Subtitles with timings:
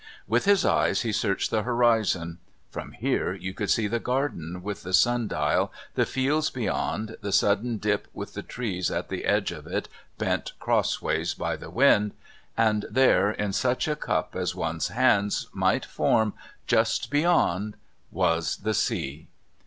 [0.25, 2.39] With his eyes he searched the horizon.
[2.71, 7.31] From here you could see the garden with the sun dial, the fields beyond, the
[7.31, 12.13] sudden dip with the trees at the edge of it bent crossways by the wind,
[12.57, 16.33] and there, in such a cup as one's hands might form,
[16.65, 17.77] just beyond,
[18.09, 19.27] was the sea...